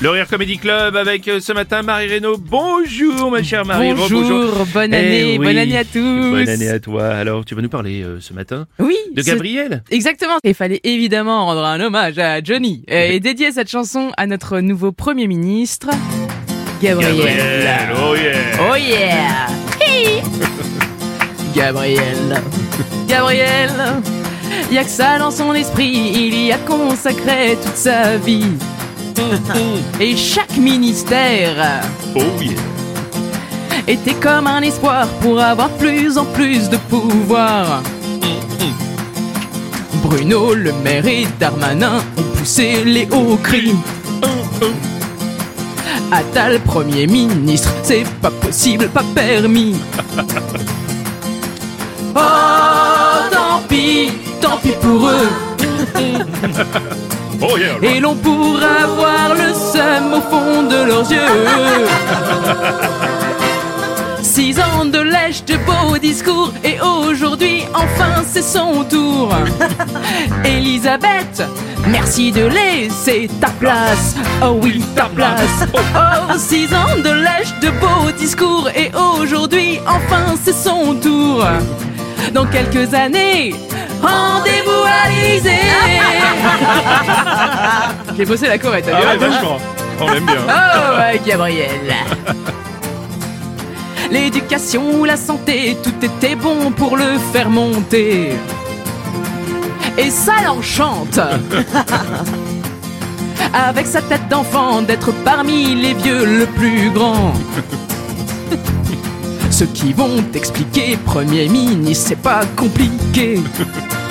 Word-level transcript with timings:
Le 0.00 0.10
Rire 0.10 0.26
Comedy 0.28 0.58
Club 0.58 0.96
avec 0.96 1.26
euh, 1.28 1.40
ce 1.40 1.52
matin 1.52 1.82
Marie 1.82 2.08
Reynaud. 2.08 2.36
Bonjour 2.36 3.30
ma 3.30 3.42
chère 3.42 3.64
Marie. 3.64 3.94
Bonjour, 3.94 4.66
bonne 4.74 4.92
Eh 4.92 4.96
année, 4.96 5.38
oui, 5.38 5.46
bonne 5.46 5.56
année 5.56 5.78
à 5.78 5.84
tous. 5.84 6.30
Bonne 6.30 6.48
année 6.48 6.68
à 6.68 6.78
toi. 6.80 7.06
Alors 7.08 7.44
tu 7.44 7.54
vas 7.54 7.62
nous 7.62 7.68
parler 7.70 8.02
euh, 8.02 8.18
ce 8.20 8.34
matin 8.34 8.66
Oui, 8.80 8.96
de 9.14 9.22
ce- 9.22 9.26
Gabriel 9.26 9.82
Exactement. 9.90 10.34
Il 10.42 10.52
fallait 10.54 10.80
évidemment 10.84 11.46
rendre 11.46 11.64
un 11.64 11.80
hommage 11.80 12.18
à 12.18 12.42
Johnny 12.42 12.84
euh, 12.90 13.12
et 13.12 13.20
dédier 13.20 13.52
cette 13.52 13.70
chanson 13.70 14.10
à 14.18 14.26
notre 14.26 14.60
nouveau 14.60 14.92
Premier 14.92 15.26
ministre, 15.26 15.88
Gabriel. 16.82 17.38
oh 17.96 18.14
yeah 18.14 18.36
Oh 18.60 18.74
yeah 18.76 19.46
Hi. 19.80 20.20
Gabriel. 21.56 22.42
Gabriel. 23.08 23.70
Y 24.72 24.76
a 24.78 24.84
que 24.84 24.90
ça 24.90 25.18
dans 25.18 25.30
son 25.30 25.54
esprit, 25.54 25.92
il 26.14 26.46
y 26.46 26.52
a 26.52 26.58
consacré 26.58 27.56
toute 27.62 27.76
sa 27.76 28.16
vie. 28.16 28.44
Et 30.00 30.16
chaque 30.16 30.56
ministère 30.56 31.82
Oh 32.16 32.20
yeah 32.40 32.54
était 33.86 34.14
comme 34.14 34.46
un 34.46 34.62
espoir 34.62 35.06
pour 35.20 35.40
avoir 35.40 35.68
plus 35.70 36.16
en 36.16 36.24
plus 36.24 36.68
de 36.70 36.76
pouvoir. 36.76 37.82
Bruno 40.02 40.54
Le 40.54 40.72
Maire 40.82 41.06
et 41.06 41.26
Darmanin 41.38 42.02
ont 42.16 42.36
poussé 42.36 42.84
les 42.84 43.08
hauts 43.10 43.38
cris. 43.42 43.74
Attal 46.10 46.60
Premier 46.60 47.06
ministre, 47.06 47.70
c'est 47.82 48.04
pas 48.20 48.30
possible, 48.30 48.88
pas 48.88 49.04
permis. 49.14 49.76
Oh, 52.16 53.28
tant 53.32 53.60
pis, 53.68 54.08
tant 54.40 54.56
pis 54.58 54.70
pour 54.80 55.08
eux. 55.08 55.53
Oh 57.42 57.56
yeah 57.58 57.76
Et 57.82 58.00
l'on 58.00 58.14
pourra 58.14 58.86
voir 58.96 59.34
le 59.34 59.52
seum 59.52 60.14
au 60.14 60.20
fond 60.20 60.62
de 60.62 60.86
leurs 60.86 61.10
yeux. 61.10 61.18
Six 64.22 64.58
ans 64.58 64.84
de 64.86 64.98
lèche 64.98 65.44
de 65.44 65.56
beaux 65.58 65.98
discours 65.98 66.52
et 66.64 66.80
aujourd'hui 66.80 67.64
enfin 67.74 68.22
c'est 68.26 68.42
son 68.42 68.84
tour. 68.84 69.32
Elisabeth, 70.44 71.42
merci 71.86 72.32
de 72.32 72.46
laisser 72.46 73.28
ta 73.40 73.50
place. 73.50 74.16
Oh 74.42 74.58
oui, 74.62 74.82
ta 74.96 75.04
place. 75.04 75.66
Oh, 75.96 76.32
six 76.38 76.72
ans 76.74 76.96
de 76.96 77.10
lèche 77.10 77.52
de 77.60 77.68
beaux 77.78 78.10
discours 78.18 78.68
et 78.74 78.90
aujourd'hui 78.94 79.78
enfin 79.86 80.34
c'est 80.42 80.54
son 80.54 80.94
tour. 80.94 81.44
Dans 82.32 82.46
quelques 82.46 82.94
années, 82.94 83.54
rendez-vous 84.06 84.84
à 84.86 85.08
l'Élysée. 85.10 85.50
J'ai 88.16 88.24
bossé 88.24 88.46
la 88.48 88.58
chorette, 88.58 88.84
t'as 88.86 88.96
Ah 88.96 89.00
vu 89.00 89.06
ouais 89.06 89.28
vachement 89.28 89.58
On 90.00 90.10
l'aime 90.12 90.24
bien 90.26 90.36
Oh, 90.48 90.98
ouais, 90.98 91.20
Gabriel. 91.26 91.94
L'éducation, 94.10 95.04
la 95.04 95.16
santé, 95.16 95.76
tout 95.82 95.94
était 96.04 96.36
bon 96.36 96.70
pour 96.70 96.96
le 96.96 97.18
faire 97.32 97.50
monter. 97.50 98.32
Et 99.98 100.10
ça 100.10 100.34
l'enchante. 100.44 101.18
Avec 103.52 103.86
sa 103.86 104.02
tête 104.02 104.28
d'enfant, 104.28 104.82
d'être 104.82 105.12
parmi 105.24 105.74
les 105.74 105.94
vieux 105.94 106.24
le 106.24 106.46
plus 106.46 106.90
grand. 106.90 107.32
Ceux 109.54 109.66
qui 109.66 109.92
vont 109.92 110.20
t'expliquer, 110.32 110.96
Premier 110.96 111.48
ministre, 111.48 112.06
c'est 112.08 112.20
pas 112.20 112.40
compliqué. 112.56 113.40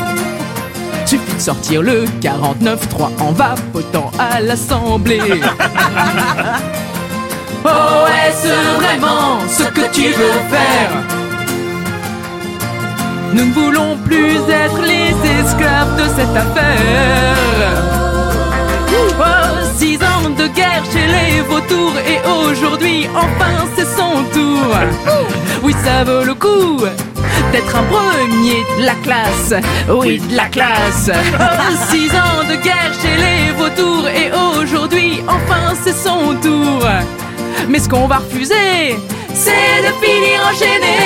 Suffit 1.06 1.36
de 1.36 1.42
sortir 1.42 1.82
le 1.82 2.06
49-3 2.22 3.20
en 3.20 3.34
vapotant 3.34 4.10
à 4.18 4.40
l'Assemblée. 4.40 5.20
Oh, 7.66 8.06
est-ce 8.28 8.76
vraiment 8.76 9.40
ce 9.48 9.64
que 9.64 9.90
tu 9.94 10.10
veux 10.10 10.40
faire 10.50 10.92
Nous 13.34 13.46
ne 13.46 13.54
voulons 13.54 13.98
plus 14.04 14.36
être 14.50 14.82
les 14.82 15.14
esclaves 15.40 15.96
de 15.96 16.04
cette 16.10 16.36
affaire. 16.36 17.38
Oh, 19.18 19.24
six 19.78 19.96
ans 19.96 20.30
de 20.38 20.48
guerre 20.48 20.84
chez 20.92 21.08
les 21.08 21.40
vautours 21.40 21.96
et 22.06 22.20
aujourd'hui, 22.28 23.08
enfin, 23.16 23.66
c'est 23.78 23.86
son 23.86 24.26
tour. 24.34 25.13
Oui, 25.64 25.74
ça 25.84 26.04
vaut 26.04 26.24
le 26.24 26.34
coup 26.34 26.82
d'être 27.52 27.76
un 27.76 27.84
premier 27.84 28.64
de 28.80 28.86
la 28.86 28.96
classe. 28.96 29.54
Oui, 29.90 30.20
de 30.20 30.36
la 30.36 30.46
classe. 30.46 31.10
Oh, 31.40 31.76
six 31.90 32.10
ans 32.12 32.44
de 32.50 32.56
guerre 32.62 32.92
chez 33.02 33.16
les 33.16 33.52
vautours 33.54 34.08
et 34.08 34.32
aujourd'hui, 34.60 35.22
enfin, 35.28 35.74
c'est 35.84 35.96
son 35.96 36.36
tour. 36.42 36.86
Mais 37.70 37.80
ce 37.80 37.88
qu'on 37.88 38.08
va 38.08 38.18
refuser, 38.18 38.98
c'est 39.34 39.82
de 39.82 40.06
finir 40.06 40.42
enchaîné 40.52 40.98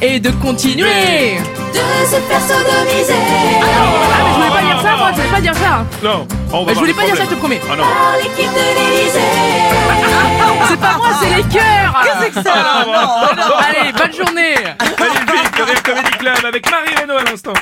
et 0.14 0.20
de 0.20 0.30
continuer. 0.30 1.36
de 1.72 2.06
se 2.06 2.16
faire 2.16 2.40
sodomiser 2.40 3.14
Ah, 3.62 3.66
mais 4.24 4.30
je 4.30 4.36
voulais 4.36 4.50
pas 4.50 4.62
dire 4.62 4.80
ça, 4.82 4.96
moi, 4.96 5.08
je 5.10 5.16
voulais 5.16 5.28
pas 5.34 5.40
dire 5.40 5.54
ça. 5.54 5.84
Non 6.02 6.26
on 6.52 6.60
va 6.60 6.66
Mais 6.66 6.74
je 6.74 6.78
voulais 6.78 6.94
pas 6.94 7.04
dire 7.04 7.16
ça, 7.16 7.24
je 7.24 7.30
te 7.30 7.34
promets. 7.34 7.60
Ah 7.64 7.76
par 7.76 8.16
l'équipe 8.16 8.50
de 8.52 8.96
l'Élysée. 8.96 9.20
ça 12.42 12.84
Allez, 13.60 13.92
bonne 13.92 14.12
journée. 14.12 14.54
Magnifique 14.98 15.58
Le 15.58 15.64
Rire 15.64 15.82
Comedy 15.82 16.10
Club 16.18 16.44
avec 16.46 16.70
Marie 16.70 16.94
Reynaud 16.96 17.18
à 17.18 17.22
l'instant 17.24 17.52